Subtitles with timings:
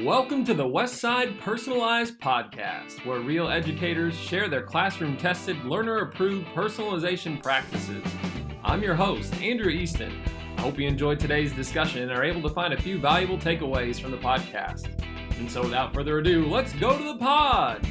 [0.00, 6.46] Welcome to the Westside Personalized Podcast, where real educators share their classroom tested, learner approved
[6.48, 8.02] personalization practices.
[8.64, 10.18] I'm your host, Andrew Easton.
[10.56, 14.00] I hope you enjoyed today's discussion and are able to find a few valuable takeaways
[14.00, 14.88] from the podcast.
[15.38, 17.86] And so, without further ado, let's go to the pod!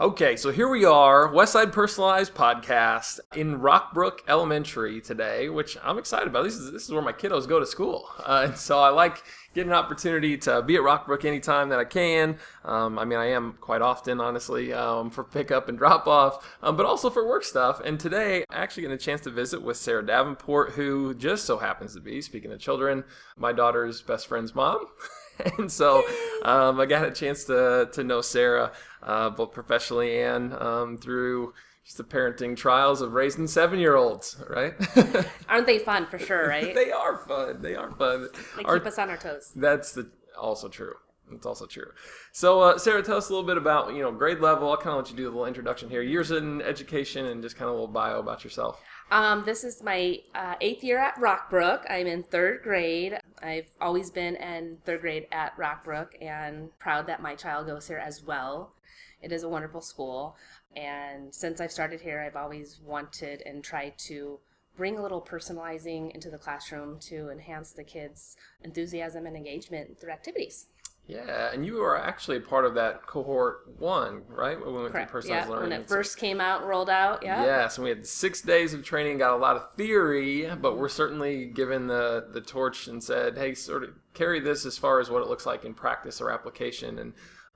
[0.00, 6.26] Okay, so here we are, Westside Personalized Podcast in Rockbrook Elementary today, which I'm excited
[6.26, 6.44] about.
[6.44, 9.22] This is this is where my kiddos go to school, uh, and so I like
[9.52, 12.38] getting an opportunity to be at Rockbrook anytime that I can.
[12.64, 16.78] Um, I mean, I am quite often, honestly, um, for pickup and drop off, um,
[16.78, 17.78] but also for work stuff.
[17.84, 21.58] And today, I actually get a chance to visit with Sarah Davenport, who just so
[21.58, 23.04] happens to be, speaking of children,
[23.36, 24.86] my daughter's best friend's mom.
[25.58, 26.02] and so
[26.44, 28.72] um, I got a chance to to know Sarah
[29.02, 31.54] uh, both professionally and um, through
[31.84, 34.74] just the parenting trials of raising seven year olds, right?
[35.48, 36.74] Aren't they fun for sure, right?
[36.74, 37.62] they are fun.
[37.62, 38.28] They are fun.
[38.56, 39.52] They keep us on our toes.
[39.56, 40.94] that's the also true.
[41.32, 41.92] It's also true.
[42.32, 44.70] So, uh, Sarah, tell us a little bit about you know grade level.
[44.70, 46.02] I'll kind of let you do a little introduction here.
[46.02, 48.80] Years in education and just kind of a little bio about yourself.
[49.10, 51.90] Um, this is my uh, eighth year at Rockbrook.
[51.90, 53.18] I'm in third grade.
[53.42, 57.98] I've always been in third grade at Rockbrook and proud that my child goes here
[57.98, 58.72] as well.
[59.20, 60.36] It is a wonderful school.
[60.76, 64.38] And since I've started here, I've always wanted and tried to
[64.76, 70.12] bring a little personalizing into the classroom to enhance the kids' enthusiasm and engagement through
[70.12, 70.66] activities.
[71.10, 74.58] Yeah, and you were actually part of that cohort one, right?
[74.58, 75.10] When we went Correct.
[75.10, 75.70] through personalized Yeah, learning.
[75.70, 77.22] when it first came out, and rolled out.
[77.24, 77.44] Yeah.
[77.44, 80.88] Yes, and we had six days of training, got a lot of theory, but we're
[80.88, 85.10] certainly given the, the torch and said, hey, sort of carry this as far as
[85.10, 86.98] what it looks like in practice or application.
[86.98, 87.12] And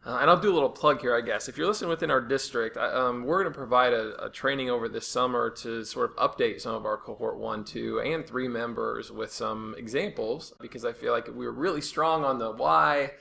[0.06, 1.48] uh, and I'll do a little plug here, I guess.
[1.48, 4.68] If you're listening within our district, I- um, we're going to provide a, a training
[4.68, 8.46] over this summer to sort of update some of our cohort one, two, and three
[8.46, 13.12] members with some examples because I feel like we were really strong on the why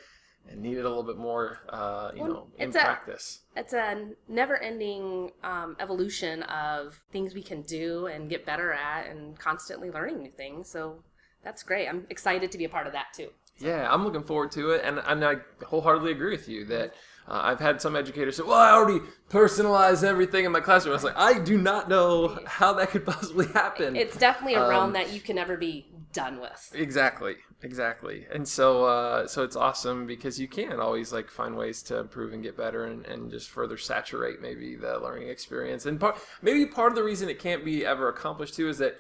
[0.50, 3.42] and needed a little bit more, uh, you Well, know, in it's a- practice.
[3.56, 9.38] it's a never-ending um, evolution of things we can do and get better at and
[9.40, 10.70] constantly learning new things.
[10.70, 11.04] So
[11.44, 11.88] that's great.
[11.88, 13.30] I'm excited to be a part of that too.
[13.60, 16.94] Yeah, I'm looking forward to it, and, and I wholeheartedly agree with you that
[17.28, 20.96] uh, I've had some educators say, "Well, I already personalized everything in my classroom." I
[20.96, 24.70] was like, "I do not know how that could possibly happen." it's definitely a Um,
[24.70, 29.56] realm that you can never be done with exactly, exactly, and so uh, so it's
[29.56, 33.32] awesome because you can always like find ways to improve and get better, and, and
[33.32, 35.86] just further saturate maybe the learning experience.
[35.86, 38.96] And part maybe part of the reason it can't be ever accomplished too is that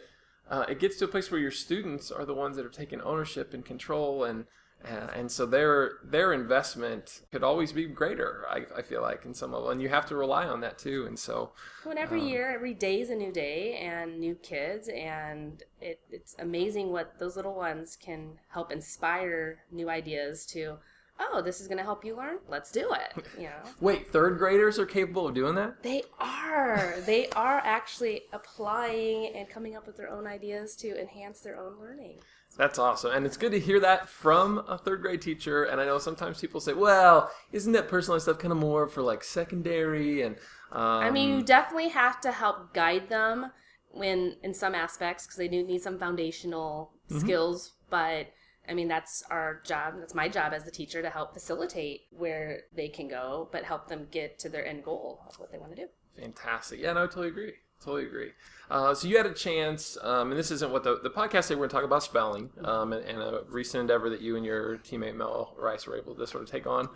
[0.50, 3.02] uh, it gets to a place where your students are the ones that are taking
[3.02, 4.46] ownership and control and
[4.86, 9.34] uh, and so their their investment could always be greater I, I feel like in
[9.34, 11.52] some level and you have to rely on that too and so
[11.84, 16.00] when every Um, year every day is a new day and new kids and it,
[16.12, 20.78] it's amazing what those little ones can help inspire new ideas to
[21.20, 24.38] oh this is going to help you learn let's do it you know wait third
[24.38, 26.96] graders are capable of doing that They are.
[27.06, 31.80] They are actually applying and coming up with their own ideas to enhance their own
[31.80, 32.20] learning.
[32.58, 35.86] That's awesome and it's good to hear that from a third grade teacher and i
[35.86, 40.22] know sometimes people say well isn't that personalized stuff kind of more for like secondary
[40.22, 40.36] and
[40.74, 43.52] um, I mean, you definitely have to help guide them
[43.92, 48.28] when in some aspects because they do need some foundational skills, but
[48.68, 49.96] I mean, that's our job.
[50.00, 53.88] That's my job as the teacher to help facilitate where they can go, but help
[53.88, 55.88] them get to their end goal of what they want to do.
[56.20, 56.80] Fantastic.
[56.80, 57.54] Yeah, no, I totally agree.
[57.84, 58.32] Totally agree.
[58.70, 61.56] Uh, so you had a chance, um, and this isn't what the, the podcast today,
[61.56, 64.46] we're going to talk about spelling um, and, and a recent endeavor that you and
[64.46, 66.88] your teammate Mel Rice were able to sort of take on.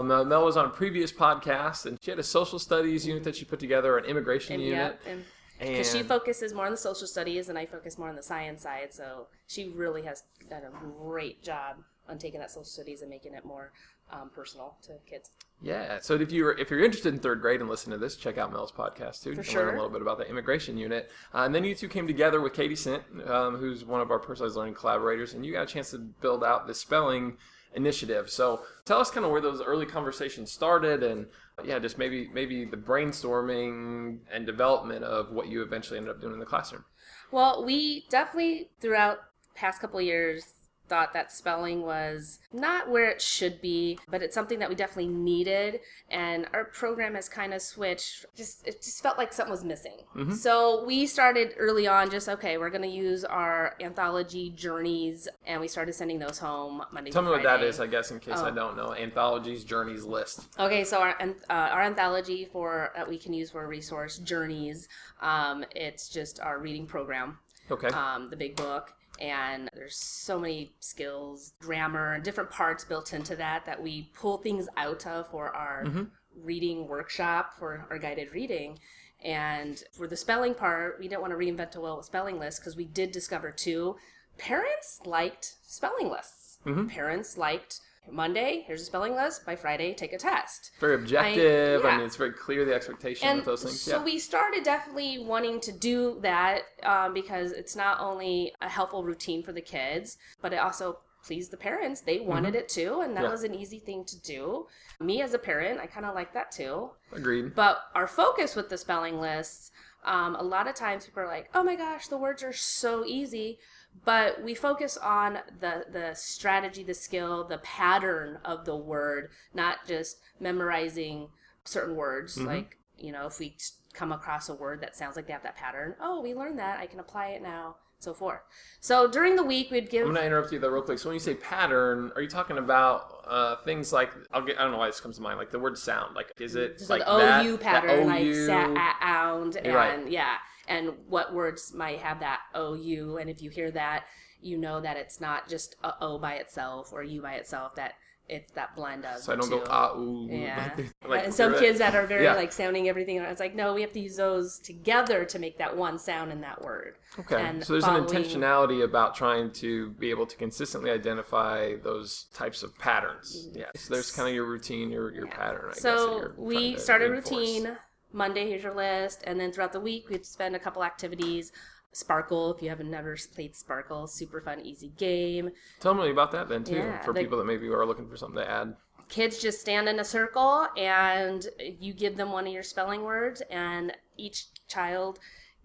[0.00, 3.36] Um, Mel was on a previous podcast, and she had a social studies unit that
[3.36, 4.98] she put together, an immigration And unit.
[5.04, 5.24] yeah, and
[5.60, 8.62] because she focuses more on the social studies and I focus more on the science
[8.62, 8.94] side.
[8.94, 10.70] So she really has done a
[11.04, 11.76] great job
[12.08, 13.72] on taking that social studies and making it more
[14.12, 15.30] um, personal to kids.
[15.62, 15.98] Yeah.
[16.00, 18.52] So if you're if you're interested in third grade and listen to this, check out
[18.52, 19.34] Mel's podcast too.
[19.34, 21.10] For to learn a little bit about the immigration unit.
[21.34, 24.18] Uh, and then you two came together with Katie Sint, um, who's one of our
[24.18, 27.36] personalized learning collaborators, and you got a chance to build out the spelling
[27.74, 28.30] initiative.
[28.30, 31.26] So tell us kind of where those early conversations started, and
[31.62, 36.32] yeah, just maybe maybe the brainstorming and development of what you eventually ended up doing
[36.32, 36.84] in the classroom.
[37.30, 39.18] Well, we definitely throughout
[39.54, 40.54] past couple years
[40.90, 45.06] thought that spelling was not where it should be, but it's something that we definitely
[45.12, 45.80] needed.
[46.10, 48.26] And our program has kind of switched.
[48.36, 49.98] Just it just felt like something was missing.
[50.36, 52.10] So we started early on.
[52.10, 56.82] Just okay, we're going to use our anthology journeys, and we started sending those home
[56.92, 57.10] Monday.
[57.12, 58.54] Tell me through what that is, I guess, in case I Oh.
[58.54, 58.92] don't know.
[58.94, 60.48] Anthologies, journeys, list.
[60.58, 64.88] Okay, so our uh, our anthology for that we can use for resource journeys.
[65.22, 67.38] Um, it's just our reading program,
[67.70, 67.88] Okay.
[67.88, 73.36] um, the big book, and there's so many skills, grammar, and different parts built into
[73.36, 76.04] that that we pull things out of for our Mm-hmm.
[76.42, 78.78] reading workshop for our guided reading.
[79.22, 82.60] And for the spelling part, we didn't want to reinvent a wheel with spelling list
[82.60, 83.96] because we did discover too,
[84.38, 86.58] parents liked spelling lists.
[86.64, 86.86] Mm-hmm.
[86.86, 87.80] Parents liked
[88.10, 89.44] Monday, here's a spelling list.
[89.46, 90.72] By Friday, take a test.
[90.80, 91.84] Very objective.
[91.84, 91.96] I, yeah.
[91.98, 93.80] mean, it's very clear the expectation And with those things.
[93.80, 94.04] so yeah.
[94.04, 99.42] we started definitely wanting to do that um, because it's not only a helpful routine
[99.42, 102.00] for the kids, but it also pleased the parents.
[102.00, 103.24] They wanted it too, and that Mm-hmm.
[103.24, 103.30] Yeah.
[103.30, 104.66] was an easy thing to do.
[104.98, 106.90] Me as a parent, I kind of like that too.
[107.12, 107.54] Agreed.
[107.54, 109.70] But our focus with the spelling lists,
[110.04, 113.04] um, a lot of times people are like, "Oh my gosh, the words are so
[113.04, 113.58] easy,"
[114.04, 119.86] but we focus on the the strategy, the skill, the pattern of the word, not
[119.86, 121.28] just memorizing
[121.64, 122.36] certain words.
[122.36, 122.46] Mm-hmm.
[122.46, 123.56] Like you know, if we
[123.92, 126.78] come across a word that sounds like they have that pattern, oh, we learned that.
[126.80, 127.76] I can apply it now.
[127.98, 128.40] So forth.
[128.80, 130.98] So during the week, we'd give I'm gonna interrupt you though real quick.
[130.98, 134.62] So when you say pattern, are you talking about uh, things like I'll get I
[134.62, 136.94] don't know why this comes to mind like the word sound like is it so
[136.94, 138.46] like the OU that pattern, like OU?
[138.46, 140.10] sa, a, ound, and Right.
[140.10, 140.36] yeah,
[140.70, 144.04] and what words might have that OU, and if you hear that,
[144.40, 147.74] you know that it's not just a O by itself or U by itself.
[147.74, 147.94] That
[148.28, 149.18] it's that blend of.
[149.18, 149.70] So I don't the go two.
[149.70, 150.28] ah ooh.
[150.30, 150.70] Yeah,
[151.06, 152.34] like, and some kids that are very Yeah.
[152.36, 153.18] like sounding everything.
[153.18, 156.40] It's like no, we have to use those together to make that one sound in
[156.42, 156.94] that word.
[157.18, 161.74] Okay, and so there's following- an intentionality about trying to be able to consistently identify
[161.82, 163.48] those types of patterns.
[163.52, 165.36] Yeah, so there's kind of your routine, your your Yeah.
[165.36, 165.64] pattern.
[165.64, 167.76] I guess, so you're we started a routine.
[168.12, 171.52] Monday, here's your list, and then throughout the week, we'd spend a couple activities.
[171.92, 175.50] Sparkle, if you haven't never played Sparkle, super fun, easy game.
[175.80, 178.16] Tell me about that then too, Yeah, for the- people that maybe are looking for
[178.16, 178.76] something to add.
[179.08, 183.40] Kids just stand in a circle, and you give them one of your spelling words,
[183.50, 185.18] and each child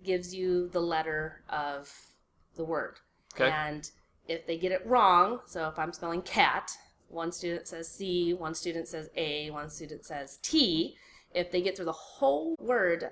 [0.03, 1.93] gives you the letter of
[2.55, 2.99] the word.
[3.35, 3.51] Okay.
[3.51, 3.89] And
[4.27, 6.71] if they get it wrong, so if I'm spelling cat,
[7.07, 10.97] one student says C, one student says A, one student says T.
[11.35, 13.09] If they get through the whole word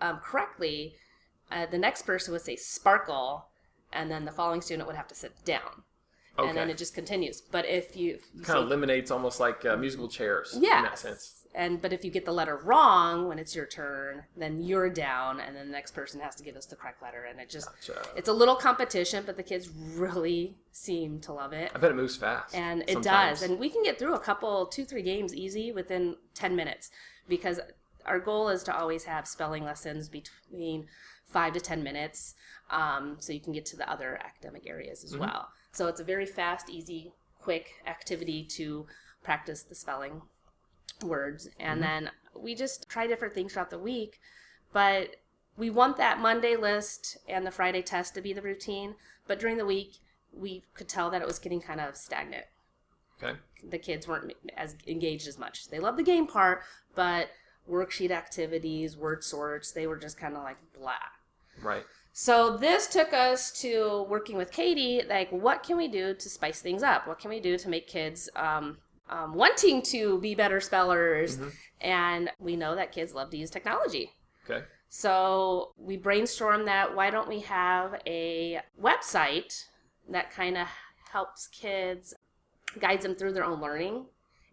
[0.00, 0.94] um, correctly,
[1.50, 3.46] uh, the next person would say sparkle,
[3.92, 5.82] and then the following student would have to sit down.
[6.38, 6.48] Okay.
[6.48, 7.40] And then it just continues.
[7.40, 11.40] But if you, you kind of eliminates almost like uh, musical chairs in that sense.
[11.56, 15.38] And but if you get the letter wrong when it's your turn, then you're down,
[15.38, 17.68] and then the next person has to give us the correct letter, and it just
[17.86, 18.08] Gotcha.
[18.16, 21.94] it's a little competition, but the kids really seem to love it, I bet it
[21.94, 22.56] moves fast.
[22.56, 23.38] and it sometimes.
[23.38, 23.48] does.
[23.48, 26.90] And we can get through a couple, two, three games easy within ten minutes
[27.28, 27.60] because
[28.04, 30.86] our goal is to always have spelling lessons between
[31.26, 32.34] five to ten minutes,
[32.70, 35.48] um, so you can get to the other academic areas as well.
[35.72, 38.86] So it's a very fast, easy, quick activity to
[39.22, 40.22] practice the spelling
[41.02, 41.48] words.
[41.58, 44.20] And then we just try different things throughout the week
[44.74, 45.16] but
[45.56, 48.96] we want that monday list and the friday test to be the routine.
[49.26, 49.94] But during the week
[50.34, 52.44] we could tell that it was getting kind of stagnant
[53.22, 53.38] okay.
[53.70, 56.62] the kids weren't as engaged as much they loved the game part
[56.94, 57.28] but
[57.70, 60.92] worksheet activities word sorts they were just kind of like blah
[61.62, 61.84] Right.
[62.12, 65.02] so this took us to working with Katie.
[65.08, 67.06] Like, what can we do to spice things up?
[67.06, 68.78] What can we do to make kids um,
[69.08, 71.38] um, wanting to be better spellers?
[71.80, 74.10] And we know that kids love to use technology.
[74.50, 74.64] Okay.
[74.88, 76.94] So we brainstormed that.
[76.94, 79.64] Why don't we have a website
[80.08, 80.66] that kind of
[81.12, 82.14] helps kids,
[82.80, 84.06] guides them through their own learning,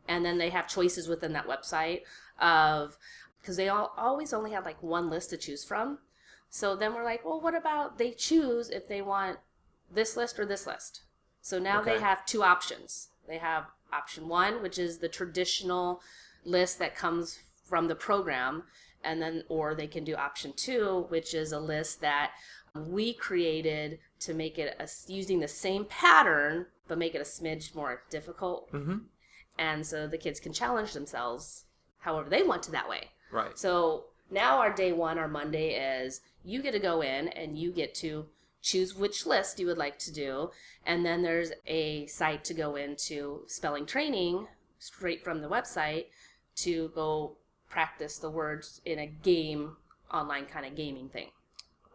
[0.07, 2.01] and then they have choices within that website
[2.39, 2.97] of
[3.39, 5.99] because they all always only have like one list to choose from.
[6.49, 9.37] So then we're like, well, what about they choose if they want
[9.93, 11.01] this list or this list?
[11.41, 13.07] So now they have two options.
[13.27, 16.01] They have option one, which is the traditional
[16.43, 18.63] list that comes from the program,
[19.03, 22.31] and then, or they can do option two, which is a list that
[22.75, 27.75] we created to make it a, using the same pattern, but make it a smidge
[27.75, 28.71] more difficult.
[28.71, 28.97] Mm-hmm.
[29.57, 31.65] And so the kids can challenge themselves
[31.99, 33.09] however they want to that way.
[33.31, 33.57] Right.
[33.57, 37.71] So now our day one, our Monday is you get to go in and you
[37.71, 38.27] get to
[38.61, 40.51] choose which list you would like to do.
[40.85, 44.47] And then there's a site to go into spelling training
[44.79, 46.05] straight from the website
[46.57, 47.37] to go
[47.69, 49.77] practice the words in a game,
[50.11, 51.29] online kind of gaming thing.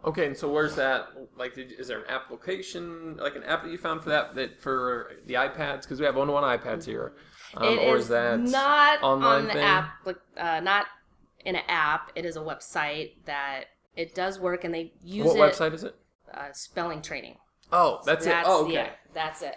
[0.06, 1.08] Okay, and so where's that?
[1.36, 4.60] Like, did, is there an application, like an app that you found for that, that
[4.60, 5.82] for the iPads?
[5.82, 7.14] Because we have one-to-one iPads here.
[7.56, 9.62] Um, It or is is that not online on the thing?
[9.62, 10.86] app, like, uh, not
[11.44, 12.12] in an app.
[12.14, 13.64] It is a website that
[13.96, 15.40] it does work, and they use What it.
[15.54, 15.96] website is it?
[16.32, 17.36] Uh, spelling training.
[17.72, 18.34] Oh, that's, it.
[18.44, 18.74] Oh, okay.
[18.74, 19.56] Yeah, that's it.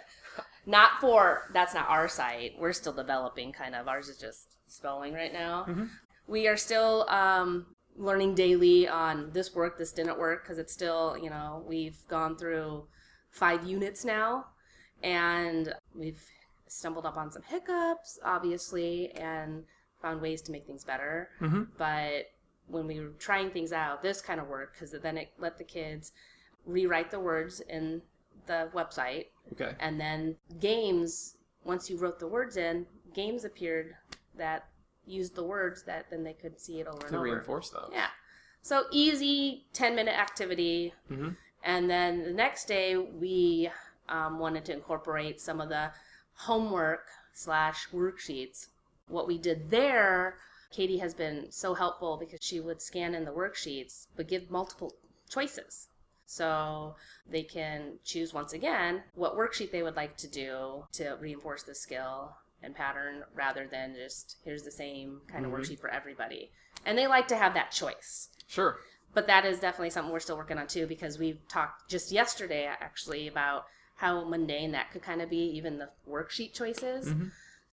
[0.66, 2.52] Not for that's not our site.
[2.58, 3.88] We're still developing kind of.
[3.88, 5.64] Ours is just spelling right now.
[5.68, 5.84] Mm-hmm.
[6.26, 7.66] We are still um,
[8.00, 12.36] learning daily on this work, this didn't work because it's still, you know, we've gone
[12.36, 12.86] through
[13.30, 14.46] five units now,
[15.02, 16.24] and we've
[16.66, 19.64] stumbled up on some hiccups, obviously, and
[20.00, 21.28] found ways to make things better.
[21.40, 21.68] Mhm.
[21.76, 22.30] But
[22.68, 25.64] when we were trying things out, this kind of worked because then it let the
[25.64, 26.12] kids
[26.64, 28.02] rewrite the words in
[28.46, 29.76] the website, Okay.
[29.78, 31.36] and then games.
[31.64, 33.94] Once you wrote the words in, games appeared
[34.36, 34.69] that
[35.10, 37.24] used the words that then they could see it over and To over.
[37.24, 37.90] reinforce those.
[37.92, 38.08] Yeah.
[38.62, 40.94] So easy 10 minute activity.
[41.10, 41.36] Mhm.
[41.62, 43.70] And then the next day, we
[44.08, 45.92] um, wanted to incorporate some of the
[46.34, 48.68] homework slash worksheets.
[49.08, 50.36] What we did there,
[50.70, 54.94] Katie has been so helpful because she would scan in the worksheets, but give multiple
[55.28, 55.88] choices.
[56.26, 56.96] So
[57.28, 61.74] they can choose once again what worksheet they would like to do to reinforce the
[61.74, 65.56] skill and pattern rather than just here's the same kind of Mhm.
[65.58, 66.50] worksheet for everybody.
[66.84, 68.80] And they like to have that choice Sure.
[69.12, 72.66] but that is definitely something we're still working on too because we've talked just yesterday
[72.66, 77.30] actually about how mundane that could kind of be even the worksheet choices Mhm.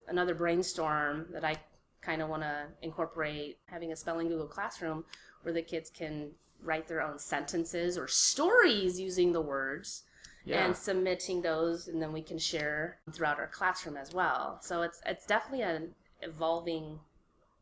[0.09, 1.55] another brainstorm that i
[2.01, 5.05] kind of want to incorporate having a spelling google classroom
[5.43, 10.05] where the kids can write their own sentences or stories using the words
[10.47, 10.65] Yeah.
[10.65, 14.59] and submitting those and then we can share throughout our classroom as well.
[14.63, 16.99] So it's it's definitely an evolving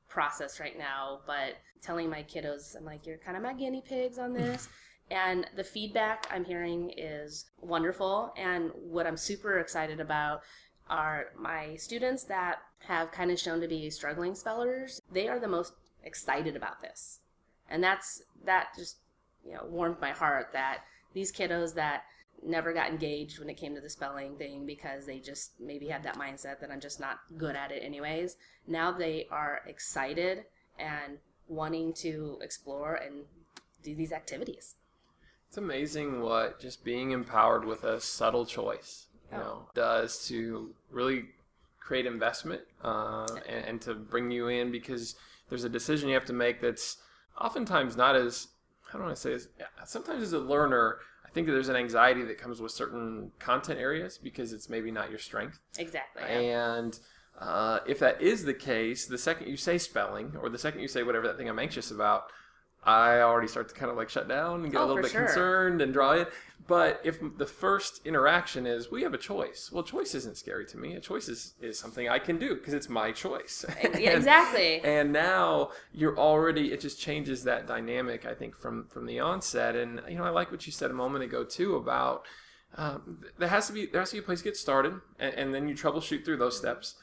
[0.08, 4.18] process right now but telling my kiddos i'm like you're kind of my guinea pigs
[4.18, 4.68] on this.
[5.10, 10.42] And the feedback i'm hearing is wonderful and what i'm super excited about
[10.88, 15.00] are my students that have kind of shown to be struggling spellers.
[15.10, 15.72] They are the most
[16.02, 17.20] excited about this.
[17.70, 18.96] And that's that just
[19.44, 20.80] you know warmed my heart that
[21.14, 22.04] these kiddos that
[22.42, 26.02] never got engaged when it came to the spelling thing because they just maybe had
[26.02, 28.36] that mindset that I'm just not good at it anyways.
[28.66, 30.44] Now they are excited
[30.78, 33.24] and wanting to explore and
[33.82, 34.76] do these activities.
[35.48, 39.40] It's amazing what just being empowered with a subtle choice, you Oh.
[39.40, 41.26] know, does to really
[41.80, 45.14] create investment uh, and, and to bring you in because
[45.48, 46.96] there's a decision you have to make that's
[47.38, 48.48] oftentimes not as
[48.90, 49.48] how do I say this?
[49.84, 53.80] Sometimes as a learner, I think that there's an anxiety that comes with certain content
[53.80, 55.58] areas because it's maybe not your strength.
[55.78, 56.22] Exactly.
[56.22, 56.98] And
[57.38, 60.88] uh, if that is the case, the second you say spelling or the second you
[60.88, 62.24] say whatever that thing I'm anxious about,
[62.84, 65.12] I already start to kind of like shut down and get Oh, a little bit
[65.12, 65.24] sure.
[65.24, 66.32] concerned and draw it.
[66.66, 70.78] But if the first interaction is we have a choice, well, choice isn't scary to
[70.78, 70.94] me.
[70.94, 73.64] A choice is, is something I can do because it's my choice.
[73.82, 74.80] Yeah, And- exactly.
[74.80, 79.76] and now you're already it just changes that dynamic i think from from the onset
[79.76, 82.24] and you know i like what you said a moment ago too about
[82.76, 85.34] um, there has to be there has to be a place to get started and,
[85.34, 86.96] and then you troubleshoot through those steps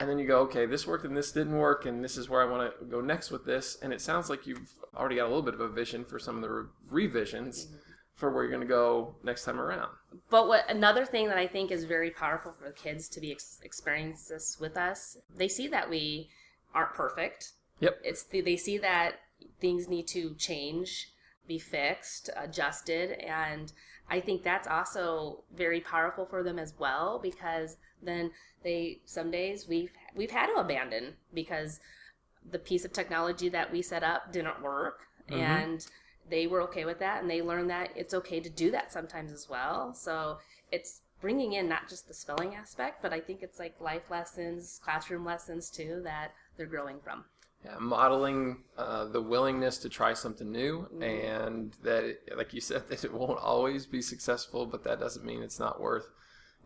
[0.00, 2.42] and then you go okay this worked and this didn't work and this is where
[2.42, 5.28] i want to go next with this and it sounds like you've already got a
[5.28, 7.68] little bit of a vision for some of the re- revisions
[8.14, 9.88] for where you're going to go next time around
[10.30, 13.32] But what another thing that I think is very powerful for the kids to be
[13.32, 16.28] ex- experience this with us, they see that we
[16.74, 17.52] aren't perfect.
[17.80, 18.00] Yep.
[18.04, 19.14] It's the, they see that
[19.60, 21.12] things need to change,
[21.48, 23.72] be fixed, adjusted, and
[24.08, 28.30] I think that's also very powerful for them as well because then
[28.62, 31.80] they some days we've we've had to abandon because
[32.50, 35.34] the piece of technology that we set up didn't work Mhm.
[35.38, 35.86] and
[36.28, 39.32] they were okay with that and they learned that it's okay to do that sometimes
[39.32, 40.38] as well so
[40.70, 44.80] it's bringing in not just the spelling aspect but i think it's like life lessons
[44.84, 47.24] classroom lessons too that they're growing from
[47.64, 51.02] yeah, modeling uh, the willingness to try something new, Mhm.
[51.04, 55.24] and that, it, like you said, that it won't always be successful, but that doesn't
[55.24, 56.10] mean it's not worth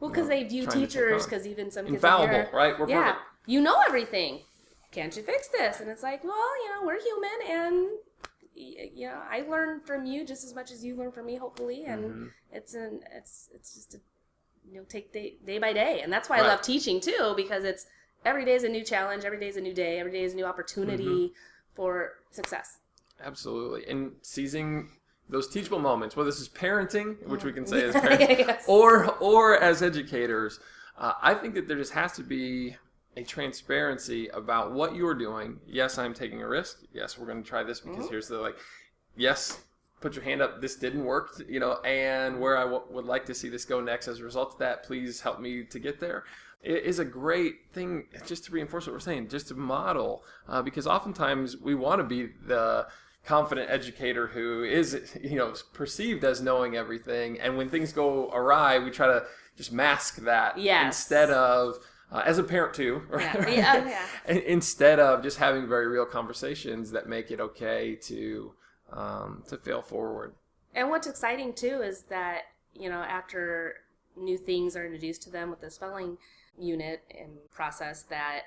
[0.00, 2.78] well because they view trying to take teachers because even some kids infallible, here, right?
[2.78, 3.24] We're yeah perfect.
[3.46, 4.40] you know everything
[4.92, 7.88] can't you fix this and it's like well you know we're human and
[8.54, 11.84] you know i learn from you just as much as you learn from me hopefully
[11.84, 12.30] and Mhm.
[12.52, 13.98] it's an it's it's just a
[14.68, 16.46] you know take day day by day and that's why Right.
[16.46, 17.86] i love teaching too because it's
[18.24, 20.32] every day is a new challenge every day is a new day every day is
[20.32, 21.74] a new opportunity Mm-hmm.
[21.74, 22.78] for success
[23.24, 24.90] Absolutely, and seizing
[25.28, 28.64] those teachable moments, whether this is parenting, which we can say as parents, Yes.
[28.68, 30.61] or or as educators,
[30.99, 32.76] uh, I think that there just has to be
[33.16, 35.59] a transparency about what you're doing.
[35.66, 36.80] Yes, I'm taking a risk.
[36.92, 38.11] Yes, we're going to try this because Mhm.
[38.11, 38.56] here's the like.
[39.16, 39.64] Yes,
[40.02, 40.61] put your hand up.
[40.61, 43.80] This didn't work, you know, and where I w- would like to see this go
[43.80, 44.83] next as a result of that.
[44.85, 46.25] Please help me to get there.
[46.62, 50.61] It is a great thing just to reinforce what we're saying, just to model, uh,
[50.62, 52.87] because oftentimes we want to be the
[53.26, 58.78] confident educator who is you know perceived as knowing everything and when things go awry
[58.78, 59.25] we try to
[59.56, 60.87] just mask that Yes.
[60.87, 61.76] instead of
[62.12, 63.35] uh, as a parent too right?
[63.49, 63.85] Yeah.
[63.85, 63.88] Yeah,
[64.28, 64.35] yeah.
[64.47, 68.52] Instead of just having very real conversations that make it okay to
[68.92, 70.35] um, to fail forward
[70.75, 72.42] And what's exciting too is that
[72.75, 73.76] you know, after
[74.16, 76.18] new things are introduced to them with the spelling
[76.59, 78.42] unit and process, that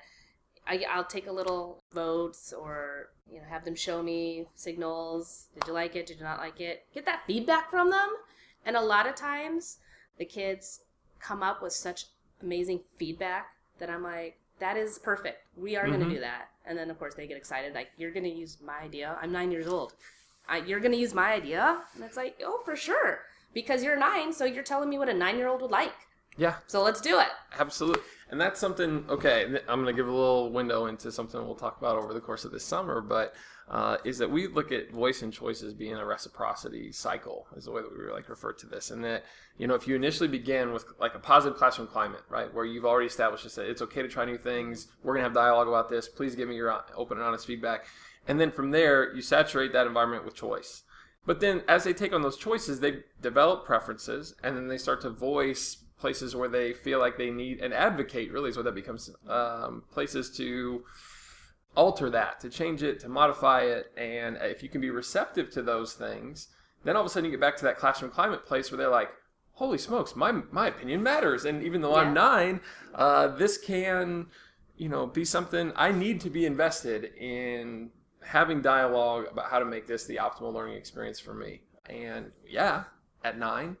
[0.66, 5.48] I, I'll take a little votes or you know have them show me signals.
[5.54, 6.06] Did you like it?
[6.06, 6.86] Did you not like it?
[6.94, 8.08] Get that feedback from them.
[8.64, 9.78] And a lot of times,
[10.18, 10.80] the kids
[11.18, 12.06] come up with such
[12.42, 13.48] amazing feedback
[13.78, 15.38] that I'm like, that is perfect.
[15.56, 16.14] We are going to mm-hmm.
[16.14, 16.50] do that.
[16.66, 17.74] And then, of course, they get excited.
[17.74, 19.16] Like, you're going to use my idea.
[19.20, 19.94] I'm nine years old.
[20.48, 21.82] I, you're going to use my idea.
[21.94, 23.20] And it's like, oh, for sure.
[23.54, 25.94] Because you're nine, so you're telling me what a nine year old would like.
[26.36, 27.28] Yeah, So let's do it.
[27.58, 28.02] Absolutely.
[28.30, 31.78] And that's something, okay, I'm going to give a little window into something we'll talk
[31.78, 33.34] about over the course of this summer, but
[33.68, 37.64] uh, is that we look at voice and choice as being a reciprocity cycle, is
[37.64, 38.92] the way that we like refer to this.
[38.92, 39.24] And that,
[39.58, 42.84] you know, if you initially begin with like a positive classroom climate, right, where you've
[42.84, 45.88] already established that it's okay to try new things, we're going to have dialogue about
[45.88, 47.86] this, please give me your uh, open and honest feedback.
[48.28, 50.84] And then from there, you saturate that environment with choice.
[51.26, 55.00] But then as they take on those choices, they develop preferences and then they start
[55.02, 58.74] to voice places where they feel like they need and advocate really is what that
[58.74, 60.82] becomes um, places to
[61.76, 63.92] alter that to change it to modify it.
[63.96, 66.48] And if you can be receptive to those things
[66.84, 68.88] then all of a sudden you get back to that classroom climate place where they're
[68.88, 69.10] like
[69.52, 71.44] holy smokes my, my opinion matters.
[71.44, 72.02] And even though Yeah.
[72.08, 72.60] i'm nine
[72.94, 74.26] uh, this can
[74.76, 77.90] you know be something i need to be invested in
[78.22, 81.60] having dialogue about how to make this the optimal learning experience for me.
[81.88, 82.84] And yeah
[83.24, 83.76] at nine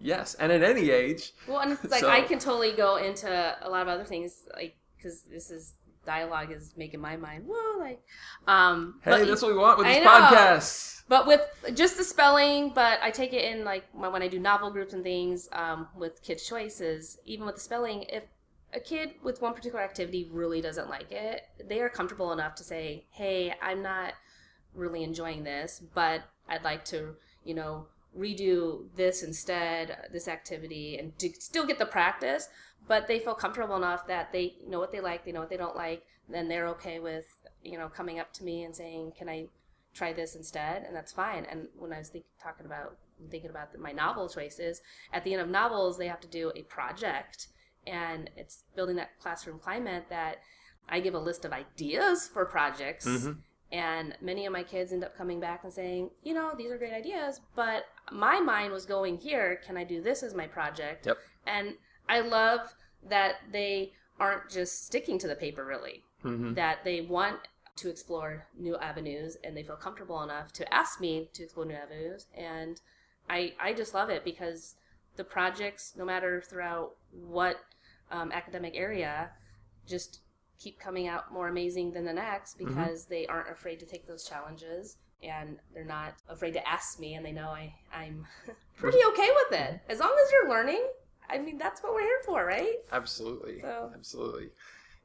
[0.00, 3.28] yes and at any age Well, and it's like So- I can totally go into
[3.62, 5.74] a lot of other things, like because this is
[6.06, 8.00] dialogue is making my mind whoa, like,
[8.48, 9.00] um.
[9.04, 10.10] hey but- that's what we want with I this know.
[10.10, 11.42] podcast But with
[11.74, 14.92] just the spelling, but I take it in like when when I do novel groups
[14.92, 17.18] and things um, with kids' choices.
[17.24, 18.24] Even with the spelling, if
[18.72, 22.64] a kid with one particular activity really doesn't like it, they are comfortable enough to
[22.64, 24.14] say, "Hey, I'm not
[24.72, 31.18] really enjoying this, but I'd like to, you know, redo this instead, this activity, and
[31.18, 32.48] to still get the practice."
[32.86, 35.56] But they feel comfortable enough that they know what they like, they know what they
[35.56, 37.26] don't like, then they're okay with,
[37.62, 39.48] you know, coming up to me and saying, "Can I
[39.94, 41.44] try this instead?" And that's fine.
[41.44, 42.96] And when I was think, talking about
[43.30, 44.80] thinking about my novel choices,
[45.12, 47.48] at the end of novels, they have to do a project,
[47.86, 50.38] and it's building that classroom climate that
[50.88, 53.06] I give a list of ideas for projects.
[53.06, 53.42] Mhm.
[53.72, 56.78] And many of my kids end up coming back and saying, you know, these are
[56.78, 59.60] great ideas, but my mind was going here.
[59.64, 61.06] Can I do this as my project?
[61.06, 61.18] Yep.
[61.46, 61.74] And
[62.08, 62.74] I love
[63.08, 66.54] that they aren't just sticking to the paper, really, Mhm.
[66.56, 67.38] that they want
[67.76, 71.74] to explore new avenues and they feel comfortable enough to ask me to explore new
[71.74, 72.26] avenues.
[72.34, 72.80] And
[73.28, 74.74] I, I just love it because
[75.16, 77.60] the projects, no matter throughout what
[78.10, 79.30] um, academic area,
[79.86, 80.20] just
[80.60, 84.24] keep coming out more amazing than the next because they aren't afraid to take those
[84.24, 88.26] challenges and they're not afraid to ask me and they know I, I'm
[88.76, 89.80] pretty okay with it.
[89.88, 90.86] As long as you're learning,
[91.28, 92.76] I mean, that's what we're here for, right?
[92.92, 93.60] Absolutely.
[93.62, 94.50] So- Absolutely.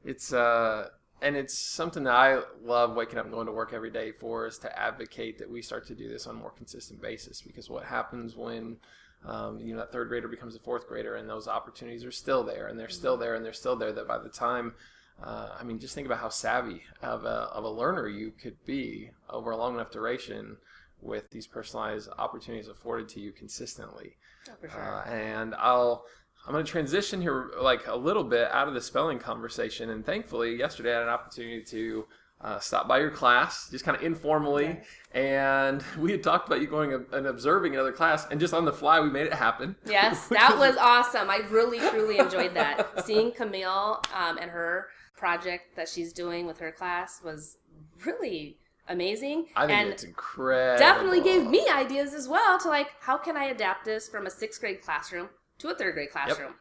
[0.04, 0.88] It's uh
[1.22, 4.46] and it's something that I love waking up and going to work every day for
[4.46, 7.70] is to advocate that we start to do this on a more consistent basis because
[7.70, 8.76] what happens when
[9.24, 12.44] um, you know that third grader becomes a fourth grader and those opportunities are still
[12.44, 14.74] there and they're still there and they're still there that by the time
[15.22, 18.56] uh, I mean just think about how savvy of a, of a learner you could
[18.64, 20.56] be over a long enough duration
[21.00, 24.16] with these personalized opportunities afforded to you consistently.
[24.48, 24.80] Oh, for sure.
[24.80, 26.04] Uh, and I'll
[26.46, 29.90] I'm going to transition here like a little bit out of the spelling conversation.
[29.90, 32.06] And thankfully, yesterday I had an opportunity to
[32.40, 34.78] uh, stop by your class, just kind of informally.
[35.12, 38.72] And we had talked about you going and observing another class, and just on the
[38.72, 39.74] fly, we made it happen.
[39.86, 41.30] Yes, that was awesome.
[41.30, 43.04] I really, truly enjoyed that.
[43.06, 47.58] Seeing Camille um, and her project that she's doing with her class was
[48.04, 49.46] really amazing.
[49.56, 50.78] I think and it's incredible.
[50.78, 54.30] definitely gave me ideas as well to like, how can I adapt this from a
[54.30, 56.54] sixth grade classroom to a third grade classroom?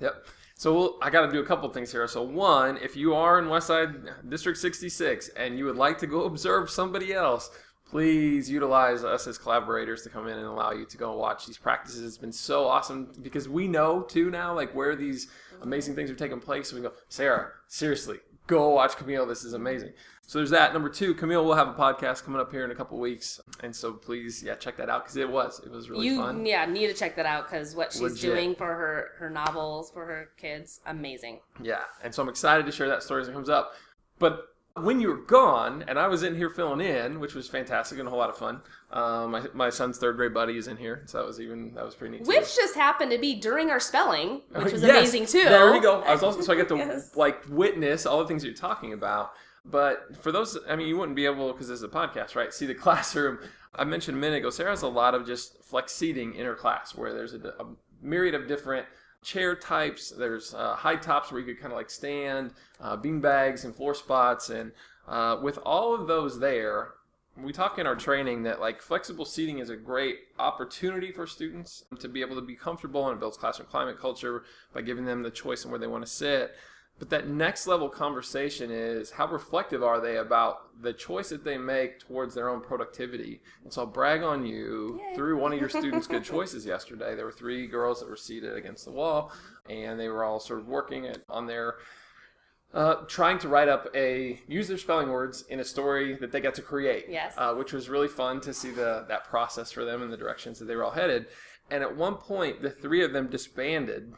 [0.00, 0.14] Yep.
[0.14, 0.26] yep.
[0.54, 2.06] So we'll, I got to do a couple things here.
[2.06, 6.24] So one, if you are in Westside District 66 and you would like to go
[6.24, 7.50] observe somebody else,
[7.92, 11.44] please utilize us as collaborators to come in and allow you to go and watch
[11.46, 12.00] these practices.
[12.02, 15.28] It's been so awesome because we know too now like where these
[15.60, 16.70] amazing things are taking place.
[16.70, 19.26] So we go, Sarah, seriously, go watch Camille.
[19.26, 19.92] This is amazing.
[20.26, 20.72] So there's that.
[20.72, 23.76] Number two, Camille will have a podcast coming up here in a couple weeks, and
[23.76, 26.46] so please, yeah, check that out because it was it was really you fun.
[26.46, 28.20] yeah need to check that out because what she's Legit.
[28.22, 32.72] doing for her her novels for her kids amazing Yeah, and so I'm excited to
[32.72, 33.72] share that story as it comes up.
[34.18, 37.98] But when you were gone, and I was in here filling in, which was fantastic
[37.98, 38.60] and a whole lot of fun.
[38.90, 41.84] Um, my, my son's third grade buddy is in here, so that was even that
[41.84, 42.24] was pretty neat.
[42.24, 42.28] too.
[42.28, 45.82] which just happened to be during our spelling which was Yes, amazing too There you
[45.82, 46.00] go.
[46.02, 47.16] I was also so I get to Yes.
[47.16, 49.32] like witness all the things you're talking about.
[49.64, 52.52] But for those, I mean, you wouldn't be able because this is a podcast, right?
[52.52, 53.38] See the classroom.
[53.74, 56.54] I mentioned a minute ago, Sarah has a lot of just flex seating in her
[56.54, 57.66] class where there's a, a
[58.02, 58.86] myriad of different
[59.22, 60.10] chair types.
[60.10, 63.74] There's uh, high tops where you could kind of like stand, uh, bean bags and
[63.74, 64.50] floor spots.
[64.50, 64.72] And
[65.08, 66.94] uh, with all of those there,
[67.36, 71.84] we talk in our training that like flexible seating is a great opportunity for students
[71.98, 75.22] to be able to be comfortable and it builds classroom climate culture by giving them
[75.22, 76.54] the choice on where they want to sit.
[76.98, 81.58] But that next level conversation is how reflective are they about the choice that they
[81.58, 83.40] make towards their own productivity?
[83.64, 85.16] And so I'll brag on you Yay.
[85.16, 87.16] through one of your students' good choices yesterday.
[87.16, 89.32] There were three girls that were seated against the wall,
[89.68, 91.76] and they were all sort of working at, on their
[92.74, 96.40] uh, trying to write up a use their spelling words in a story that they
[96.40, 97.06] got to create.
[97.08, 97.34] Yes.
[97.36, 100.58] Uh, which was really fun to see the that process for them and the directions
[100.58, 101.26] that they were all headed.
[101.70, 104.12] And at one point, the three of them disbanded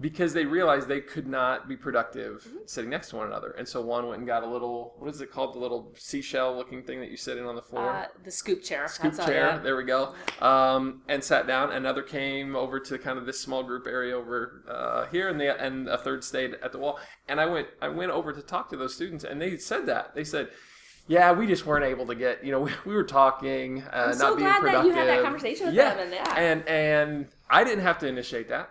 [0.00, 2.58] because they realized they could not be productive Mm-hmm.
[2.66, 3.50] sitting next to one another.
[3.58, 5.54] And so one went and got a little what is it called?
[5.54, 7.90] The little seashell looking thing that you sit in on the floor.
[7.90, 8.86] Uh, the scoop chair.
[8.86, 9.58] Scoop That's all, chair, yeah.
[9.58, 10.14] there we go.
[10.40, 11.72] Um, and sat down.
[11.72, 15.60] Another came over to kind of this small group area over uh, here, and the
[15.60, 16.98] and a third stayed at the wall.
[17.28, 20.14] And I went I went over to talk to those students, and they said that
[20.14, 20.50] they said.
[21.10, 22.44] Yeah, we just weren't able to get.
[22.44, 24.84] You know, we, we were talking, uh, I'm not so being glad that productive.
[24.84, 25.94] you had that conversation with yeah.
[25.94, 26.34] them, and yeah.
[26.36, 28.68] and and I didn't have to initiate that,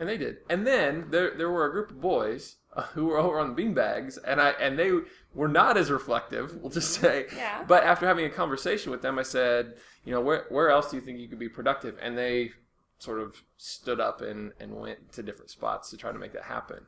[0.00, 0.38] and they did.
[0.48, 3.62] And then there there were a group of boys uh, who were over on the
[3.62, 4.90] beanbags, and I and they
[5.34, 6.56] were not as reflective.
[6.60, 7.26] We'll just say.
[7.36, 7.62] Yeah.
[7.68, 10.96] But after having a conversation with them, I said, you know, where where else do
[10.96, 11.96] you think you could be productive?
[12.02, 12.52] And they
[12.98, 16.44] sort of stood up and and went to different spots to try to make that
[16.44, 16.80] happen.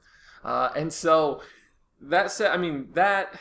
[0.43, 1.43] Uh, and so
[2.01, 3.39] that said, I mean that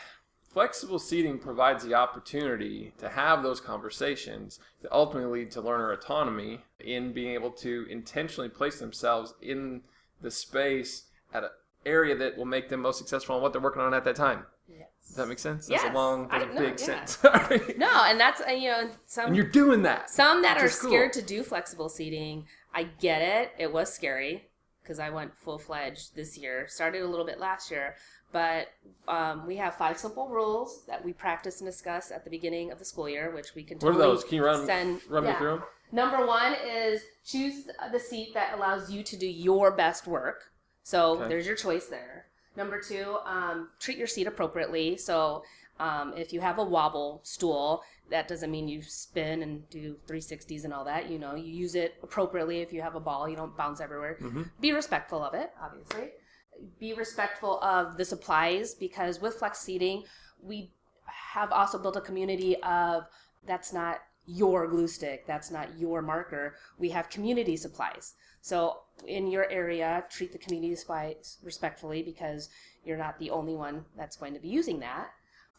[0.56, 6.60] flexible seating provides the opportunity to have those conversations that ultimately lead to learner autonomy
[6.80, 9.82] in being able to intentionally place themselves in
[10.22, 11.50] the space at an
[11.86, 14.46] area that will make them most successful in what they're working on at that time.
[14.68, 14.88] Yes.
[15.08, 15.68] Does that make sense?
[15.68, 15.92] That's Yes.
[15.92, 17.06] a long, I- no, big yeah.
[17.06, 17.18] sentence.
[17.78, 20.10] No, and that's uh, you know some and you're doing that.
[20.10, 20.90] some that are cool.
[20.90, 22.46] scared to do flexible seating.
[22.74, 23.52] I get it.
[23.58, 24.48] It was scary
[24.84, 26.68] because I went full fledged this year.
[26.68, 27.96] Started a little bit last year,
[28.32, 28.68] but
[29.08, 32.80] um, we have five simple rules that we practice and discuss at the beginning of
[32.80, 34.24] the school year, which we can What are those?
[34.24, 35.02] Can you run, send.
[35.10, 35.32] run yeah.
[35.34, 35.64] me through them?
[35.92, 40.52] Number one is choose the seat that allows you to do your best work.
[40.84, 41.28] So Okay.
[41.30, 42.28] there's your choice there.
[42.56, 44.98] Number two, um, treat your seat appropriately.
[44.98, 45.44] So
[45.80, 50.64] um, if you have a wobble stool, that doesn't mean you spin and do 360s
[50.66, 51.10] and all that.
[51.10, 52.60] You know, you use it appropriately.
[52.62, 54.18] If you have a ball, you don't bounce everywhere.
[54.20, 54.50] Mhm.
[54.60, 56.12] Be respectful of it, obviously.
[56.80, 60.04] Be respectful of the supplies because with flex seating,
[60.42, 60.72] we
[61.06, 63.06] have also built a community of
[63.46, 66.56] that's not your glue stick, that's not your marker.
[66.78, 68.14] We have community supplies.
[68.42, 72.50] So in your area, treat the community supplies respectfully because
[72.84, 75.10] you're not the only one that's going to be using that.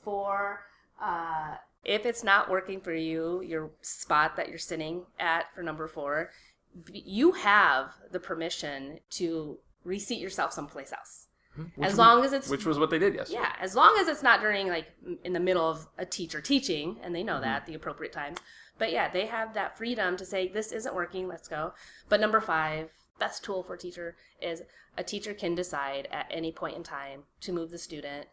[0.02, 0.60] For
[1.00, 5.88] uh, if it's not working for you, your spot that you're sitting at for number
[5.88, 6.30] four,
[6.92, 11.26] you have the permission to reseat yourself someplace else.
[11.76, 13.40] Which as long as it's Which was what they did yesterday.
[13.42, 14.86] yeah, as long as it's not during like
[15.22, 17.42] in the middle of a teacher teaching, and they know Mm-hmm.
[17.42, 18.38] that the appropriate times.
[18.78, 21.28] But yeah, they have that freedom to say this isn't working.
[21.28, 21.74] Let's go.
[22.08, 24.62] But number five, best tool for a teacher is
[24.96, 28.28] a teacher can decide at any point in time to move the student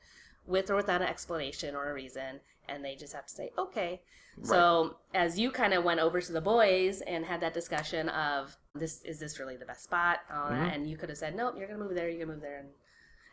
[0.47, 4.01] with or without an explanation or a reason, and they just have to say okay.
[4.41, 8.55] So as you kind of went over to the boys and had that discussion of
[8.73, 10.55] this is this really the best spot, Mm-hmm.
[10.55, 12.59] that, and you could have said nope, you're gonna move there, you're gonna move there,
[12.59, 12.69] and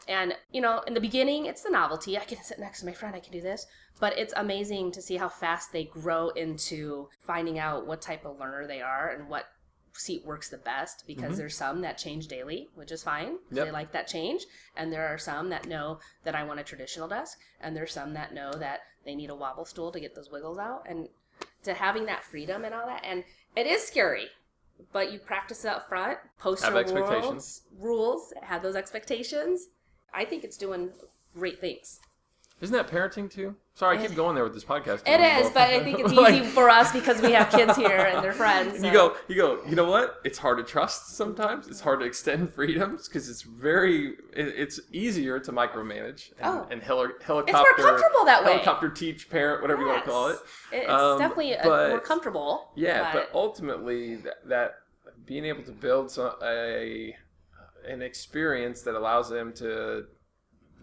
[0.08, 2.16] and, you know, in the beginning, it's the novelty.
[2.16, 3.66] I can sit next to my friend, I can do this.
[3.98, 8.38] But it's amazing to see how fast they grow into finding out what type of
[8.38, 9.46] learner they are and what
[9.94, 13.38] seat works the best because there's some that change daily, which is fine.
[13.50, 13.66] Yep.
[13.66, 14.44] They like that change.
[14.76, 17.38] And there are some that know that I want a traditional desk.
[17.60, 20.58] And there's some that know that they need a wobble stool to get those wiggles
[20.58, 20.84] out.
[20.86, 21.08] And
[21.66, 23.04] to having that freedom and all that.
[23.04, 23.24] And
[23.56, 24.28] it is scary.
[24.92, 27.62] But you practice it up front, post Have your expectations.
[27.78, 29.68] rules, rules, have those expectations.
[30.12, 30.90] I think it's doing
[31.34, 32.00] great things.
[32.60, 33.56] Isn't that parenting too?
[33.76, 35.02] Sorry, I keep going there with this podcast.
[35.06, 37.90] It is, but I think it's easy Like- for us because we have kids here
[38.10, 38.76] and they're friends.
[38.76, 39.62] And you go, you go.
[39.68, 40.14] You know what?
[40.24, 41.68] It's hard to trust sometimes.
[41.68, 44.14] It's hard to extend freedoms because it's very.
[44.34, 46.66] It, it's easier to micromanage and, Oh.
[46.70, 47.74] and heli- helicopter.
[47.76, 48.52] comfortable that way.
[48.52, 50.38] Helicopter teach parent, whatever you want to call it.
[50.72, 52.70] It's Um, definitely but- more comfortable.
[52.76, 54.74] Yeah, but, ultimately, that, that
[55.26, 57.14] being able to build some, a
[57.86, 60.04] an experience that allows them to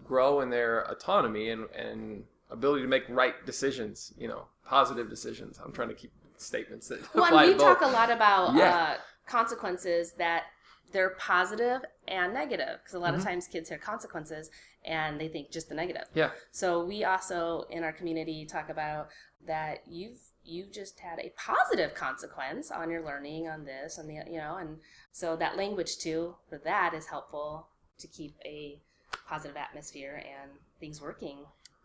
[0.04, 2.22] grow in their autonomy and, and
[2.54, 5.60] ability to make right decisions, you know, positive decisions.
[5.62, 8.74] I'm trying to keep statements that well, apply we talk a lot about Yeah.
[8.74, 8.94] uh,
[9.26, 10.44] consequences that
[10.92, 13.18] they're positive and negative because a lot Mm-hmm.
[13.18, 14.50] of times kids hear consequences
[14.84, 16.06] and they think just the negative.
[16.14, 19.08] Yeah, So we also in our community talk about
[19.46, 24.14] that you've you've just had a positive consequence on your learning on this and the
[24.30, 24.78] you know and
[25.10, 27.66] so that language too for that is helpful
[27.98, 28.78] to keep a
[29.26, 31.38] positive atmosphere and things working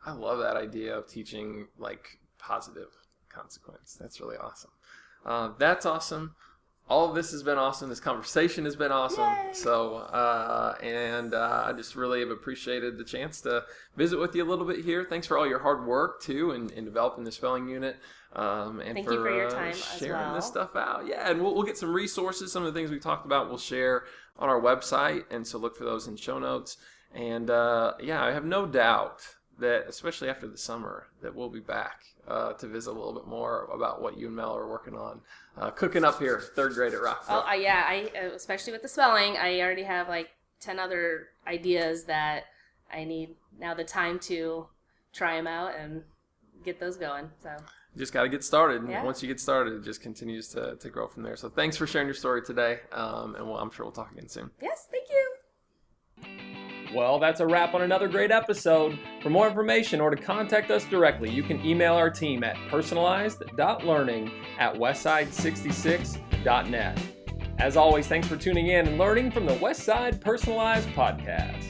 [0.06, 2.90] I love that idea of teaching like positive
[3.30, 3.98] consequence.
[4.00, 4.72] That's really awesome.
[5.26, 6.36] Uh, that's awesome.
[6.90, 7.90] All of this has been awesome.
[7.90, 9.30] This conversation has been awesome.
[9.30, 9.54] Yay.
[9.54, 13.64] So, uh, and uh, I just really have appreciated the chance to
[13.96, 15.06] visit with you a little bit here.
[15.08, 17.98] Thanks for all your hard work too in, in developing the spelling unit.
[18.34, 21.06] Um, and Thank for, you for your time as sharing this stuff out.
[21.06, 22.52] Yeah, and we'll, we'll get some resources.
[22.52, 24.06] Some of the things we talked about, we'll share
[24.38, 26.78] on our website, and so look for those in show notes.
[27.14, 29.22] And uh, yeah, I have no doubt
[29.60, 33.28] that, especially after the summer, that we'll be back uh, to visit a little bit
[33.28, 35.22] more about what you and Mel are working on,
[35.58, 37.24] uh, cooking up here, third grade at Rock.
[37.30, 42.04] Oh, yeah, I uh, especially with the spelling, I already have like ten other ideas
[42.06, 42.46] that
[42.92, 44.68] I need now the time to
[45.14, 46.04] try them out and
[46.64, 47.30] get those going.
[47.42, 47.50] So
[47.98, 48.82] just got to get started.
[48.82, 49.04] And Yeah.
[49.04, 51.36] once you get started, it just continues to, to grow from there.
[51.36, 54.30] So thanks for sharing your story today, um, and we'll, I'm sure we'll talk again
[54.30, 54.52] soon.
[54.62, 55.29] yes, thank you.
[56.94, 58.98] Well, that's a wrap on another great episode.
[59.22, 64.32] For more information or to contact us directly, you can email our team at personalized.learning
[64.58, 67.00] at westside66.net.
[67.60, 71.66] As always, thanks for tuning in and learning from the Westside Personalized Podcast.